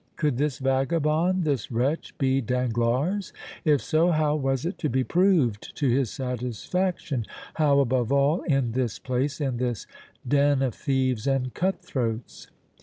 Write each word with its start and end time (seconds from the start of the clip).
Could 0.15 0.37
this 0.37 0.57
vagabond, 0.57 1.43
this 1.43 1.71
wretch, 1.71 2.17
be 2.17 2.41
Danglars? 2.41 3.33
If 3.63 3.83
so, 3.83 4.09
how 4.09 4.35
was 4.35 4.65
it 4.65 4.79
to 4.79 4.89
be 4.89 5.03
proved 5.03 5.75
to 5.77 5.89
his 5.89 6.09
satisfaction? 6.09 7.27
How, 7.53 7.81
above 7.81 8.11
all, 8.11 8.41
in 8.41 8.71
this 8.71 8.97
place, 8.97 9.39
in 9.39 9.57
this 9.57 9.85
den 10.27 10.63
of 10.63 10.73
thieves 10.73 11.27
and 11.27 11.53
cutthroats? 11.53 12.47